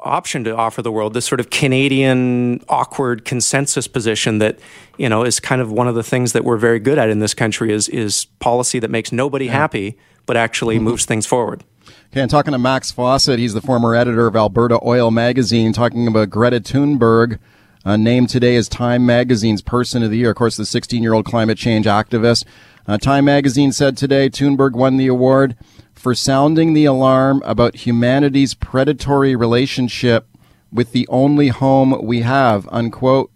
option 0.04 0.44
to 0.44 0.54
offer 0.54 0.82
the 0.82 0.92
world 0.92 1.14
this 1.14 1.26
sort 1.26 1.40
of 1.40 1.50
Canadian 1.50 2.62
awkward 2.68 3.24
consensus 3.24 3.88
position 3.88 4.38
that 4.38 4.58
you 4.98 5.08
know 5.08 5.24
is 5.24 5.40
kind 5.40 5.60
of 5.60 5.72
one 5.72 5.88
of 5.88 5.94
the 5.94 6.02
things 6.02 6.32
that 6.32 6.44
we're 6.44 6.56
very 6.56 6.78
good 6.78 6.98
at 6.98 7.08
in 7.08 7.18
this 7.18 7.34
country 7.34 7.72
is 7.72 7.88
is 7.88 8.26
policy 8.38 8.78
that 8.78 8.90
makes 8.90 9.12
nobody 9.12 9.46
yeah. 9.46 9.52
happy 9.52 9.98
but 10.26 10.36
actually 10.36 10.76
mm-hmm. 10.76 10.84
moves 10.84 11.04
things 11.04 11.26
forward. 11.26 11.64
Okay, 12.10 12.22
I'm 12.22 12.28
talking 12.28 12.52
to 12.52 12.58
Max 12.58 12.92
Fawcett. 12.92 13.38
He's 13.38 13.54
the 13.54 13.60
former 13.60 13.94
editor 13.94 14.26
of 14.26 14.36
Alberta 14.36 14.78
Oil 14.84 15.10
Magazine, 15.10 15.72
talking 15.72 16.06
about 16.06 16.30
Greta 16.30 16.60
Thunberg, 16.60 17.38
uh, 17.84 17.96
named 17.96 18.28
today 18.28 18.56
as 18.56 18.68
Time 18.68 19.04
Magazine's 19.04 19.60
Person 19.60 20.02
of 20.02 20.10
the 20.10 20.18
Year. 20.18 20.30
Of 20.30 20.36
course, 20.36 20.56
the 20.56 20.64
16 20.64 21.02
year 21.02 21.12
old 21.12 21.24
climate 21.24 21.58
change 21.58 21.86
activist. 21.86 22.44
Uh, 22.86 22.98
Time 22.98 23.24
Magazine 23.24 23.72
said 23.72 23.96
today 23.96 24.28
Thunberg 24.28 24.72
won 24.72 24.98
the 24.98 25.06
award 25.06 25.56
for 25.94 26.14
sounding 26.14 26.74
the 26.74 26.84
alarm 26.84 27.42
about 27.44 27.86
humanity's 27.86 28.52
predatory 28.52 29.34
relationship 29.34 30.28
with 30.70 30.92
the 30.92 31.08
only 31.08 31.48
home 31.48 31.98
we 32.04 32.20
have, 32.20 32.68
unquote. 32.70 33.30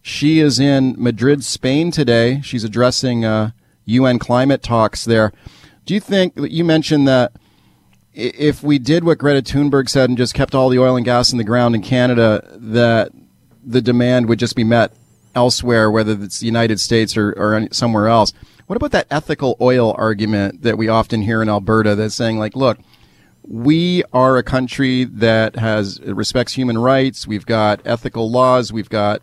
She 0.00 0.40
is 0.40 0.58
in 0.58 0.94
Madrid, 0.96 1.44
Spain 1.44 1.90
today. 1.90 2.40
She's 2.42 2.64
addressing 2.64 3.24
uh, 3.24 3.50
UN 3.84 4.18
climate 4.18 4.62
talks 4.62 5.04
there. 5.04 5.32
Do 5.84 5.92
you 5.92 6.00
think 6.00 6.32
you 6.36 6.64
mentioned 6.64 7.06
that 7.06 7.32
if 8.14 8.62
we 8.62 8.78
did 8.78 9.04
what 9.04 9.18
Greta 9.18 9.42
Thunberg 9.42 9.90
said 9.90 10.08
and 10.08 10.16
just 10.16 10.32
kept 10.32 10.54
all 10.54 10.70
the 10.70 10.78
oil 10.78 10.96
and 10.96 11.04
gas 11.04 11.32
in 11.32 11.38
the 11.38 11.44
ground 11.44 11.74
in 11.74 11.82
Canada, 11.82 12.48
that 12.54 13.12
the 13.62 13.82
demand 13.82 14.26
would 14.28 14.38
just 14.38 14.56
be 14.56 14.64
met 14.64 14.94
elsewhere, 15.34 15.90
whether 15.90 16.12
it's 16.12 16.40
the 16.40 16.46
United 16.46 16.80
States 16.80 17.14
or, 17.14 17.32
or 17.32 17.68
somewhere 17.72 18.08
else? 18.08 18.32
What 18.66 18.76
about 18.76 18.90
that 18.92 19.06
ethical 19.10 19.56
oil 19.60 19.94
argument 19.96 20.62
that 20.62 20.76
we 20.76 20.88
often 20.88 21.22
hear 21.22 21.40
in 21.40 21.48
Alberta 21.48 21.94
that's 21.94 22.16
saying, 22.16 22.38
like, 22.38 22.56
look, 22.56 22.78
we 23.46 24.02
are 24.12 24.36
a 24.36 24.42
country 24.42 25.04
that 25.04 25.54
has 25.54 26.00
respects 26.00 26.54
human 26.54 26.76
rights. 26.76 27.28
We've 27.28 27.46
got 27.46 27.80
ethical 27.84 28.28
laws. 28.28 28.72
We've 28.72 28.88
got 28.88 29.22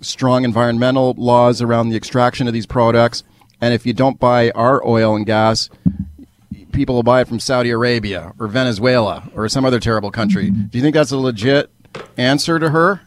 strong 0.00 0.44
environmental 0.44 1.14
laws 1.16 1.62
around 1.62 1.90
the 1.90 1.96
extraction 1.96 2.48
of 2.48 2.52
these 2.52 2.66
products. 2.66 3.22
And 3.60 3.72
if 3.72 3.86
you 3.86 3.92
don't 3.92 4.18
buy 4.18 4.50
our 4.50 4.84
oil 4.84 5.14
and 5.14 5.24
gas, 5.24 5.70
people 6.72 6.96
will 6.96 7.04
buy 7.04 7.20
it 7.20 7.28
from 7.28 7.38
Saudi 7.38 7.70
Arabia 7.70 8.32
or 8.40 8.48
Venezuela 8.48 9.30
or 9.36 9.48
some 9.48 9.64
other 9.64 9.78
terrible 9.78 10.10
country. 10.10 10.50
Do 10.50 10.76
you 10.76 10.82
think 10.82 10.94
that's 10.94 11.12
a 11.12 11.16
legit 11.16 11.70
answer 12.16 12.58
to 12.58 12.70
her? 12.70 13.02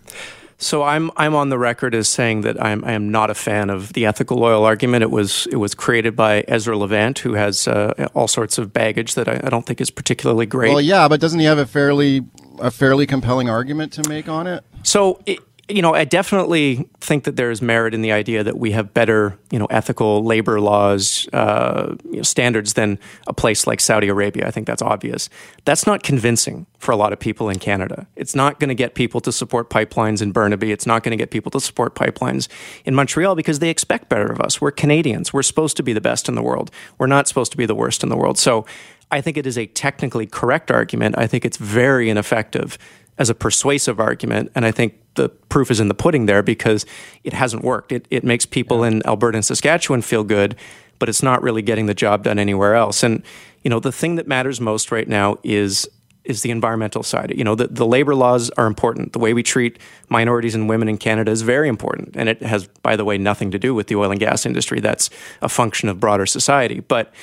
So 0.59 0.83
I'm 0.83 1.11
I'm 1.15 1.35
on 1.35 1.49
the 1.49 1.57
record 1.57 1.93
as 1.93 2.09
saying 2.09 2.41
that 2.41 2.61
I'm 2.61 2.83
I 2.83 2.93
am 2.93 3.11
not 3.11 3.29
a 3.29 3.35
fan 3.35 3.69
of 3.69 3.93
the 3.93 4.05
ethical 4.05 4.43
oil 4.43 4.63
argument. 4.65 5.03
It 5.03 5.11
was 5.11 5.47
it 5.51 5.57
was 5.57 5.75
created 5.75 6.15
by 6.15 6.43
Ezra 6.47 6.75
Levant, 6.75 7.19
who 7.19 7.33
has 7.33 7.67
uh, 7.67 8.07
all 8.15 8.27
sorts 8.27 8.57
of 8.57 8.73
baggage 8.73 9.13
that 9.15 9.27
I, 9.27 9.39
I, 9.43 9.49
don't 9.49 9.65
think 9.65 9.79
is 9.79 9.91
particularly 9.91 10.47
great. 10.47 10.69
Well, 10.69 10.81
yeah, 10.81 11.07
but 11.07 11.19
doesn't 11.19 11.39
he 11.39 11.45
have 11.45 11.59
a 11.59 11.67
fairly 11.67 12.25
a 12.59 12.71
fairly 12.71 13.05
compelling 13.05 13.49
argument 13.49 13.93
to 13.93 14.09
make 14.09 14.27
on 14.27 14.47
it? 14.47 14.63
So 14.81 15.21
it, 15.27 15.39
you 15.69 15.81
know, 15.81 15.93
I 15.93 16.05
definitely 16.05 16.87
think 17.01 17.25
that 17.25 17.35
there 17.35 17.51
is 17.51 17.61
merit 17.61 17.93
in 17.93 18.01
the 18.01 18.11
idea 18.13 18.41
that 18.43 18.57
we 18.57 18.71
have 18.71 18.93
better, 18.93 19.37
you 19.51 19.59
know, 19.59 19.65
ethical 19.65 20.23
labor 20.23 20.61
laws, 20.61 21.27
uh, 21.33 21.95
you 22.05 22.17
know, 22.17 22.21
standards 22.21 22.73
than 22.73 22.97
a 23.27 23.33
place 23.33 23.67
like 23.67 23.81
Saudi 23.81 24.07
Arabia. 24.07 24.47
I 24.47 24.51
think 24.51 24.65
that's 24.65 24.81
obvious. 24.81 25.29
That's 25.65 25.85
not 25.85 26.03
convincing 26.03 26.67
for 26.79 26.93
a 26.93 26.95
lot 26.95 27.11
of 27.11 27.19
people 27.19 27.49
in 27.49 27.59
Canada. 27.59 28.07
It's 28.15 28.33
not 28.33 28.61
going 28.61 28.69
to 28.69 28.75
get 28.75 28.95
people 28.95 29.19
to 29.21 29.31
support 29.31 29.69
pipelines 29.69 30.21
in 30.21 30.31
Burnaby. 30.31 30.71
It's 30.71 30.85
not 30.85 31.03
going 31.03 31.11
to 31.11 31.21
get 31.21 31.31
people 31.31 31.51
to 31.51 31.59
support 31.59 31.95
pipelines 31.95 32.47
in 32.85 32.95
Montreal 32.95 33.35
because 33.35 33.59
they 33.59 33.69
expect 33.69 34.07
better 34.07 34.31
of 34.31 34.39
us. 34.39 34.61
We're 34.61 34.71
Canadians. 34.71 35.33
We're 35.33 35.43
supposed 35.43 35.75
to 35.77 35.83
be 35.83 35.91
the 35.91 36.01
best 36.01 36.29
in 36.29 36.35
the 36.35 36.43
world. 36.43 36.71
We're 36.97 37.07
not 37.07 37.27
supposed 37.27 37.51
to 37.51 37.57
be 37.57 37.65
the 37.65 37.75
worst 37.75 38.03
in 38.03 38.09
the 38.09 38.17
world. 38.17 38.37
So 38.37 38.65
I 39.11 39.19
think 39.19 39.35
it 39.35 39.45
is 39.45 39.57
a 39.57 39.65
technically 39.65 40.27
correct 40.27 40.71
argument. 40.71 41.17
I 41.17 41.27
think 41.27 41.43
it's 41.43 41.57
very 41.57 42.09
ineffective 42.09 42.77
as 43.17 43.29
a 43.29 43.35
persuasive 43.35 43.99
argument. 43.99 44.51
And 44.55 44.65
I 44.65 44.71
think 44.71 44.93
the 45.17 45.29
proof 45.29 45.69
is 45.69 45.79
in 45.79 45.89
the 45.89 45.93
pudding 45.93 46.25
there 46.25 46.41
because 46.41 46.85
it 47.23 47.33
hasn't 47.33 47.63
worked. 47.63 47.91
It, 47.91 48.07
it 48.09 48.23
makes 48.23 48.45
people 48.45 48.79
yeah. 48.79 48.87
in 48.87 49.05
Alberta 49.05 49.37
and 49.37 49.45
Saskatchewan 49.45 50.01
feel 50.01 50.23
good, 50.23 50.55
but 50.99 51.09
it's 51.09 51.21
not 51.21 51.43
really 51.43 51.61
getting 51.61 51.87
the 51.87 51.93
job 51.93 52.23
done 52.23 52.39
anywhere 52.39 52.75
else. 52.75 53.03
And, 53.03 53.21
you 53.63 53.69
know, 53.69 53.81
the 53.81 53.91
thing 53.91 54.15
that 54.15 54.27
matters 54.27 54.61
most 54.61 54.91
right 54.91 55.07
now 55.07 55.37
is 55.43 55.87
is 56.23 56.41
the 56.41 56.51
environmental 56.51 57.03
side. 57.03 57.33
You 57.37 57.45
know, 57.45 57.55
the, 57.55 57.67
the 57.67 57.85
labor 57.85 58.13
laws 58.13 58.49
are 58.57 58.65
important. 58.67 59.13
The 59.13 59.19
way 59.19 59.33
we 59.33 59.43
treat 59.43 59.79
minorities 60.09 60.55
and 60.55 60.67
women 60.67 60.89
in 60.89 60.97
Canada 60.97 61.31
is 61.31 61.41
very 61.41 61.69
important. 61.69 62.17
And 62.17 62.27
it 62.27 62.41
has, 62.43 62.67
by 62.67 62.97
the 62.97 63.05
way, 63.05 63.17
nothing 63.17 63.49
to 63.51 63.57
do 63.57 63.73
with 63.73 63.87
the 63.87 63.95
oil 63.95 64.11
and 64.11 64.19
gas 64.19 64.45
industry. 64.45 64.81
That's 64.81 65.09
a 65.41 65.47
function 65.47 65.87
of 65.87 66.01
broader 66.01 66.25
society. 66.25 66.81
But 66.81 67.13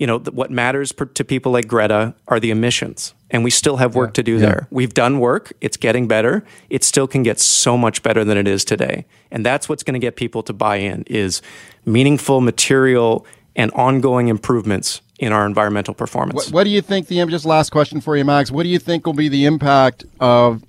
you 0.00 0.06
know, 0.06 0.18
what 0.18 0.50
matters 0.50 0.92
to 1.14 1.24
people 1.24 1.52
like 1.52 1.68
Greta 1.68 2.14
are 2.26 2.40
the 2.40 2.50
emissions. 2.50 3.14
And 3.30 3.44
we 3.44 3.50
still 3.50 3.76
have 3.76 3.94
work 3.94 4.10
yeah. 4.10 4.14
to 4.14 4.22
do 4.22 4.32
yeah. 4.34 4.40
there. 4.40 4.68
We've 4.70 4.92
done 4.92 5.20
work, 5.20 5.52
it's 5.60 5.76
getting 5.76 6.08
better. 6.08 6.44
It 6.68 6.82
still 6.84 7.06
can 7.06 7.22
get 7.22 7.38
so 7.38 7.76
much 7.76 8.02
better 8.02 8.24
than 8.24 8.36
it 8.36 8.48
is 8.48 8.64
today. 8.64 9.06
And 9.30 9.46
that's 9.46 9.68
what's 9.68 9.82
going 9.82 9.94
to 9.94 10.00
get 10.00 10.16
people 10.16 10.42
to 10.44 10.52
buy 10.52 10.76
in 10.76 11.04
is 11.06 11.40
meaningful 11.84 12.40
material 12.40 13.24
and 13.54 13.70
ongoing 13.72 14.28
improvements 14.28 15.02
in 15.18 15.32
our 15.32 15.46
environmental 15.46 15.94
performance. 15.94 16.46
What, 16.46 16.52
what 16.52 16.64
do 16.64 16.70
you 16.70 16.80
think 16.80 17.06
the 17.06 17.24
just 17.26 17.44
last 17.44 17.70
question 17.70 18.00
for 18.00 18.16
you 18.16 18.24
Max, 18.24 18.50
what 18.50 18.62
do 18.62 18.68
you 18.68 18.78
think 18.78 19.06
will 19.06 19.12
be 19.12 19.28
the 19.28 19.44
impact 19.44 20.04
of 20.18 20.64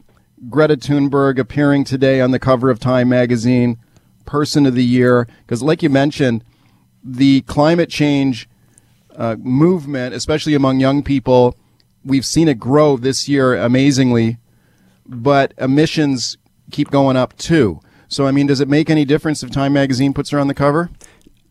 Greta 0.49 0.75
Thunberg 0.75 1.39
appearing 1.39 1.83
today 1.83 2.19
on 2.19 2.31
the 2.31 2.39
cover 2.39 2.69
of 2.69 2.79
Time 2.79 3.09
magazine, 3.09 3.77
person 4.25 4.65
of 4.65 4.75
the 4.75 4.83
year 4.83 5.27
because 5.45 5.63
like 5.63 5.81
you 5.81 5.89
mentioned, 5.89 6.43
the 7.03 7.41
climate 7.41 7.89
change 7.89 8.49
uh, 9.15 9.35
movement, 9.39 10.13
especially 10.13 10.53
among 10.53 10.79
young 10.79 11.03
people. 11.03 11.55
We've 12.03 12.25
seen 12.25 12.47
it 12.47 12.59
grow 12.59 12.97
this 12.97 13.29
year 13.29 13.55
amazingly, 13.55 14.37
but 15.05 15.53
emissions 15.57 16.37
keep 16.71 16.89
going 16.89 17.17
up 17.17 17.37
too. 17.37 17.79
So, 18.07 18.27
I 18.27 18.31
mean, 18.31 18.47
does 18.47 18.59
it 18.59 18.67
make 18.67 18.89
any 18.89 19.05
difference 19.05 19.41
if 19.41 19.51
Time 19.51 19.73
Magazine 19.73 20.13
puts 20.13 20.31
her 20.31 20.39
on 20.39 20.47
the 20.47 20.53
cover? 20.53 20.89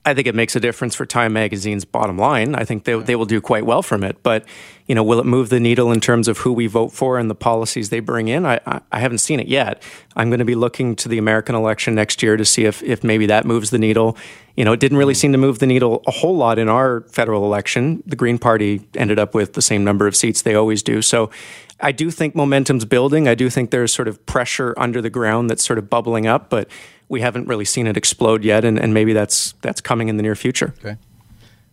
I 0.02 0.14
think 0.14 0.26
it 0.26 0.35
makes 0.35 0.57
a 0.57 0.61
difference 0.61 0.95
for 0.95 1.04
Time 1.04 1.35
Magazine's 1.35 1.85
bottom 1.85 2.16
line. 2.16 2.54
I 2.54 2.64
think 2.64 2.85
they, 2.85 2.99
they 2.99 3.16
will 3.16 3.26
do 3.26 3.38
quite 3.38 3.66
well 3.66 3.83
from 3.83 4.02
it. 4.02 4.23
But, 4.23 4.47
you 4.87 4.95
know, 4.95 5.04
will 5.04 5.21
it 5.21 5.26
move 5.26 5.50
the 5.50 5.61
needle 5.61 5.92
in 5.92 6.00
terms 6.00 6.26
of 6.26 6.38
who 6.38 6.54
we 6.54 6.69
vote 6.69 6.88
for 6.88 7.19
and 7.19 7.28
the 7.28 7.35
policies 7.35 7.90
they 7.90 8.00
bring 8.00 8.28
in? 8.28 8.47
I, 8.47 8.61
I, 8.66 8.80
I 8.92 8.99
haven't 8.99 9.19
seen 9.19 9.40
it 9.40 9.47
yet. 9.47 9.83
I'm 10.16 10.30
going 10.30 10.38
to 10.38 10.47
be 10.47 10.54
looking 10.54 10.97
to 10.97 11.09
the 11.09 11.19
American 11.19 11.54
election 11.54 11.95
next 11.95 12.23
year 12.23 12.38
to 12.38 12.47
see 12.47 12.64
if, 12.64 12.83
if 12.83 13.04
maybe 13.04 13.26
that 13.26 13.45
moves 13.45 13.69
the 13.69 13.78
needle. 13.78 14.16
You 14.57 14.64
know, 14.64 14.73
it 14.73 14.80
didn't 14.80 14.97
really 14.97 15.12
mm. 15.12 15.19
seem 15.19 15.33
to 15.33 15.38
move 15.38 15.59
the 15.59 15.66
needle 15.66 16.02
a 16.07 16.11
whole 16.11 16.35
lot 16.37 16.59
in 16.59 16.71
our 16.71 17.02
federal 17.02 17.45
election. 17.45 18.02
The 18.07 18.16
Green 18.16 18.38
Party 18.38 18.80
ended 18.95 19.19
up 19.19 19.35
with 19.35 19.52
the 19.52 19.62
same 19.62 19.85
number 19.85 20.07
of 20.07 20.16
seats 20.16 20.40
they 20.40 20.54
always 20.54 20.83
do. 20.83 21.02
So 21.02 21.30
I 21.78 21.92
do 21.92 22.11
think 22.11 22.35
momentum's 22.35 22.87
building. 22.87 23.28
I 23.28 23.35
do 23.35 23.50
think 23.50 23.71
there's 23.71 23.92
sort 23.92 24.09
of 24.09 24.25
pressure 24.25 24.73
under 24.78 25.02
the 25.02 25.11
ground 25.11 25.50
that's 25.50 25.64
sort 25.64 25.78
of 25.78 25.90
bubbling 25.90 26.26
up. 26.26 26.49
But 26.49 26.71
we 27.11 27.21
haven't 27.21 27.49
really 27.49 27.67
seen 27.67 27.87
it 27.87 27.97
explode 27.99 28.45
yet, 28.45 28.64
and, 28.64 28.79
and 28.79 28.95
maybe 28.95 29.12
that's 29.12 29.52
that's 29.61 29.83
coming 29.83 30.09
in 30.09 30.17
the 30.17 30.23
near 30.23 30.37
future. 30.37 30.73
Okay. 30.79 30.97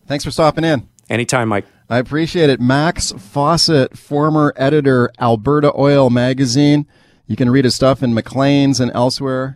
Thanks 0.08 0.25
for 0.25 0.32
stopping 0.32 0.65
in. 0.65 0.89
Anytime, 1.10 1.48
Mike. 1.48 1.65
I 1.89 2.00
appreciate 2.00 2.50
it. 2.50 2.60
Max 2.60 3.13
Fawcett, 3.13 3.98
former 3.98 4.51
editor, 4.58 5.10
Alberta 5.22 5.72
Oil 5.79 6.10
Magazine. 6.10 6.86
You 7.27 7.38
can 7.38 7.50
read 7.50 7.63
his 7.63 7.75
stuff 7.75 8.03
in 8.03 8.13
Maclean's 8.13 8.82
and 8.82 8.91
elsewhere. 8.94 9.56